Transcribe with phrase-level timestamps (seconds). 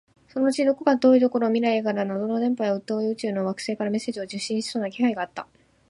[0.29, 5.45] そのうちどこか遠いところ、未来から謎の電波や、遠い宇宙の惑星からメッセージを受信しそうな気配があった